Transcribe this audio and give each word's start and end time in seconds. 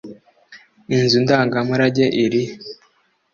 inzu 0.97 1.17
ndangamurage 1.25 2.05
iri 2.23 2.41
he 2.47 2.53